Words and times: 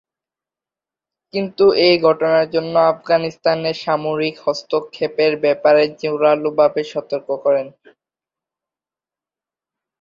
কিন্তু 1.33 1.65
এই 1.85 1.95
ঘটনার 2.05 2.45
জন্য 2.49 2.73
আফগানিস্তানে 2.91 3.71
সামরিক 3.83 4.35
হস্তক্ষেপের 4.45 5.33
ব্যাপারে 5.43 5.83
জোরালোভাবে 6.01 6.81
সতর্ক 6.91 7.27
করেন। 7.45 7.67